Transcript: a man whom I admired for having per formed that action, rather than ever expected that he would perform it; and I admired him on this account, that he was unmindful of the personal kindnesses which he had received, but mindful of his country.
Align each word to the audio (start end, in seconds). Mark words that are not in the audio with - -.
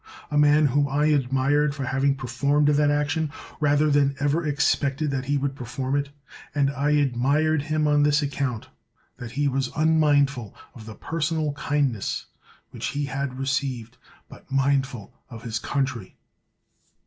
a 0.31 0.35
man 0.35 0.65
whom 0.65 0.87
I 0.87 1.05
admired 1.11 1.75
for 1.75 1.85
having 1.85 2.15
per 2.15 2.25
formed 2.25 2.69
that 2.69 2.89
action, 2.89 3.29
rather 3.59 3.87
than 3.91 4.15
ever 4.19 4.43
expected 4.43 5.11
that 5.11 5.25
he 5.25 5.37
would 5.37 5.55
perform 5.55 5.95
it; 5.95 6.09
and 6.55 6.71
I 6.71 6.89
admired 6.89 7.61
him 7.61 7.87
on 7.87 8.01
this 8.01 8.23
account, 8.23 8.67
that 9.17 9.33
he 9.33 9.47
was 9.47 9.69
unmindful 9.75 10.55
of 10.73 10.87
the 10.87 10.95
personal 10.95 11.51
kindnesses 11.53 12.25
which 12.71 12.87
he 12.87 13.05
had 13.05 13.37
received, 13.37 13.97
but 14.27 14.51
mindful 14.51 15.13
of 15.29 15.43
his 15.43 15.59
country. 15.59 16.15